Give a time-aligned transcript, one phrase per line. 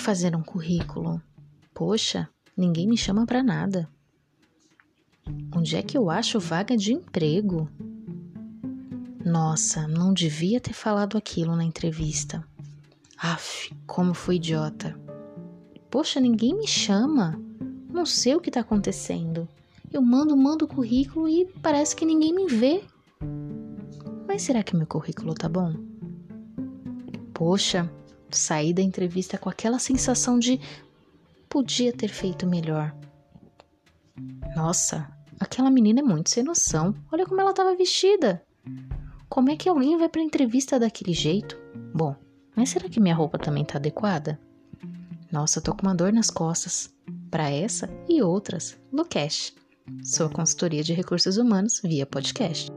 [0.00, 1.22] fazer um currículo?
[1.74, 3.88] Poxa, ninguém me chama para nada.
[5.54, 7.68] Onde é que eu acho vaga de emprego?
[9.24, 12.42] Nossa, não devia ter falado aquilo na entrevista.
[13.18, 14.98] Aff, como fui idiota.
[15.90, 17.38] Poxa, ninguém me chama.
[17.92, 19.46] Não sei o que está acontecendo.
[19.92, 22.82] Eu mando, mando o currículo e parece que ninguém me vê.
[24.26, 25.74] Mas será que meu currículo tá bom?
[27.34, 27.90] Poxa,
[28.36, 30.60] saí da entrevista com aquela sensação de
[31.48, 32.94] podia ter feito melhor.
[34.54, 36.94] Nossa, aquela menina é muito sem noção.
[37.10, 38.42] Olha como ela estava vestida.
[39.28, 41.56] Como é que alguém vai para entrevista daquele jeito?
[41.94, 42.14] Bom,
[42.54, 44.38] mas será que minha roupa também tá adequada?
[45.30, 46.92] Nossa, tô com uma dor nas costas.
[47.30, 49.54] Para essa e outras, no Cash.
[50.02, 52.70] Sua consultoria de recursos humanos via podcast.